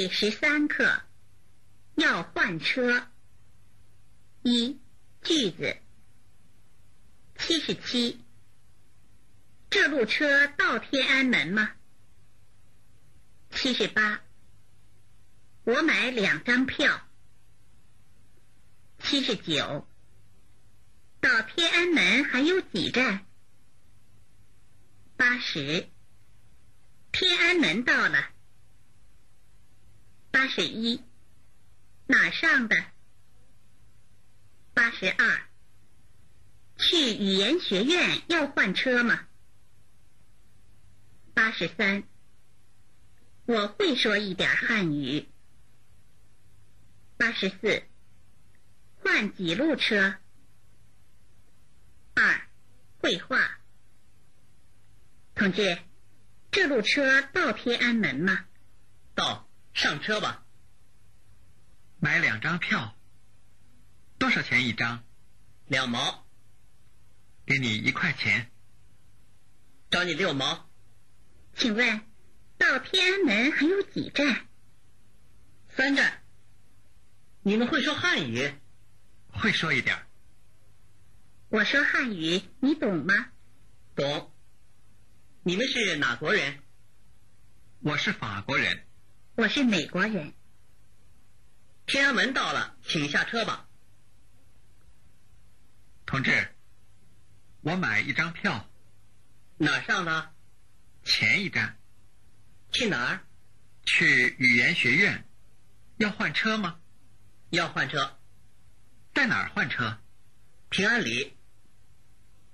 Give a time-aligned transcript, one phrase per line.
[0.00, 1.02] 第十三课
[1.96, 3.08] 要换车。
[4.44, 4.78] 一
[5.22, 5.76] 句子。
[7.36, 8.24] 七十七。
[9.68, 11.72] 这路车到天安门吗？
[13.50, 14.20] 七十八。
[15.64, 17.08] 我买两张票。
[19.00, 19.84] 七十九。
[21.20, 23.26] 到天安门还有几站？
[25.16, 25.88] 八十。
[27.10, 28.30] 天安门到了。
[30.38, 31.02] 八十一，
[32.06, 32.76] 哪上的？
[34.72, 35.42] 八十二，
[36.76, 39.26] 去语言学院要换车吗？
[41.34, 42.04] 八十三，
[43.46, 45.26] 我会说一点汉语。
[47.16, 47.82] 八十四，
[49.02, 50.18] 换几路车？
[52.14, 52.42] 二，
[53.00, 53.58] 绘画。
[55.34, 55.78] 同志，
[56.52, 58.44] 这路车到天安门吗？
[59.16, 59.47] 到。
[59.78, 60.44] 上车吧。
[62.00, 62.98] 买两张票，
[64.18, 65.04] 多少钱一张？
[65.68, 66.26] 两毛。
[67.46, 68.50] 给你一块钱。
[69.88, 70.68] 找你六毛。
[71.54, 72.00] 请问，
[72.58, 74.48] 到天安门还有几站？
[75.68, 76.24] 三站。
[77.42, 78.52] 你们会说汉语？
[79.28, 79.96] 会说一点。
[81.50, 83.14] 我说汉语，你懂吗？
[83.94, 84.34] 懂。
[85.44, 86.64] 你们是哪国人？
[87.78, 88.87] 我是法国人。
[89.38, 90.34] 我是美国人。
[91.86, 93.68] 天安门到了，请下车吧。
[96.04, 96.48] 同志，
[97.60, 98.68] 我买一张票。
[99.56, 100.30] 哪上呢？
[101.04, 101.78] 前一站。
[102.72, 103.20] 去哪儿？
[103.86, 105.24] 去语言学院。
[105.98, 106.80] 要换车吗？
[107.50, 108.18] 要换车。
[109.14, 110.00] 在哪儿换车？
[110.68, 111.36] 平安里。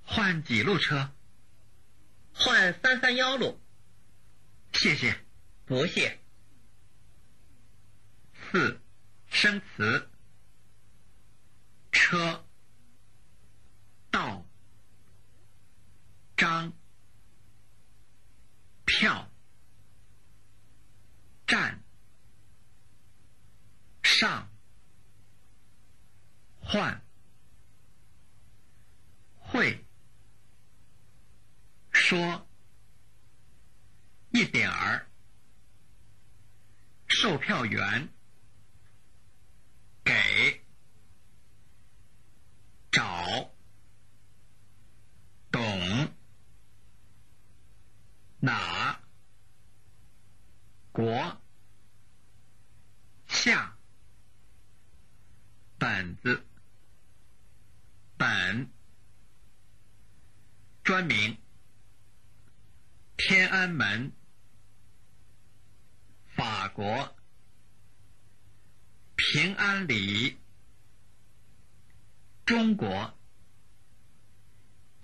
[0.02, 1.14] 换几路车？
[2.34, 3.58] 换三三幺路。
[4.74, 5.18] 谢谢。
[5.64, 6.20] 不谢。
[8.54, 8.80] 四，
[9.26, 10.08] 生词。
[11.90, 12.44] 车，
[14.12, 14.46] 到，
[16.36, 16.72] 张，
[18.84, 19.28] 票，
[21.48, 21.82] 站，
[24.04, 24.48] 上，
[26.60, 27.04] 换，
[29.36, 29.84] 会，
[31.90, 32.46] 说，
[34.30, 35.08] 一点儿，
[37.08, 38.08] 售票员。
[40.06, 40.62] 给，
[42.92, 43.50] 找，
[45.50, 46.12] 懂，
[48.44, 49.00] 哪，
[50.92, 51.40] 国，
[53.26, 53.74] 下，
[55.78, 56.44] 本子，
[58.18, 58.68] 本，
[60.82, 61.38] 专名，
[63.16, 64.12] 天安门，
[66.36, 67.16] 法国。
[69.16, 70.36] 平安里，
[72.44, 73.14] 中国，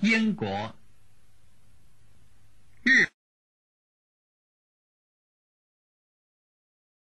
[0.01, 0.77] 英国。